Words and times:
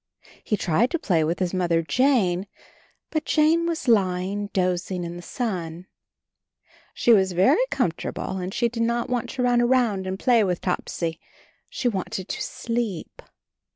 He 0.43 0.57
tried 0.57 0.89
to 0.89 0.97
play 0.97 1.23
with 1.23 1.37
his 1.37 1.53
Mother 1.53 1.83
Jane, 1.83 2.47
but 3.11 3.23
Jane 3.23 3.67
was 3.67 3.87
lying 3.87 4.47
dozing 4.47 5.03
in 5.03 5.15
the 5.15 5.21
sun. 5.21 5.85
She 6.95 7.13
was 7.13 7.33
very 7.33 7.61
com 7.69 7.91
fortable, 7.91 8.41
and 8.41 8.51
she 8.51 8.67
did 8.67 8.81
not 8.81 9.11
want 9.11 9.29
to 9.29 9.43
run 9.43 9.61
around 9.61 10.07
and 10.07 10.17
play 10.17 10.43
with 10.43 10.59
Topsy; 10.59 11.19
she 11.69 11.87
wanted 11.87 12.29
to 12.29 12.41
sleep. 12.41 13.21